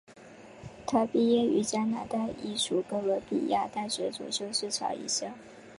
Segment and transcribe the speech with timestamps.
[0.87, 5.27] 她毕业于加拿大英属哥伦比亚大学主修市场营销。